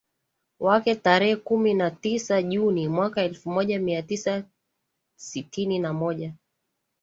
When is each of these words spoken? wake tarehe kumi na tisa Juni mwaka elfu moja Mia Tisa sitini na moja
wake 0.59 0.95
tarehe 0.95 1.35
kumi 1.35 1.73
na 1.73 1.91
tisa 1.91 2.41
Juni 2.41 2.87
mwaka 2.89 3.21
elfu 3.23 3.49
moja 3.51 3.79
Mia 3.79 4.03
Tisa 4.03 4.43
sitini 5.15 5.79
na 5.79 5.93
moja 5.93 6.33